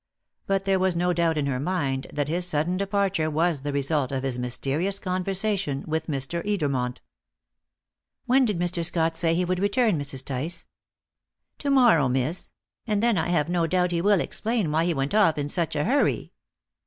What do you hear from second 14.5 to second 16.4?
why he went off in such a hurry."